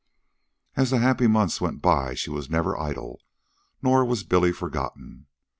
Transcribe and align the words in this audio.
As 0.75 0.89
the 0.89 0.97
happy 0.97 1.27
months 1.27 1.61
went 1.61 1.79
by 1.79 2.15
she 2.15 2.31
was 2.31 2.49
never 2.49 2.75
idle. 2.75 3.21
Nor 3.83 4.03
was 4.03 4.23
Billy 4.23 4.51
forgotten. 4.51 5.27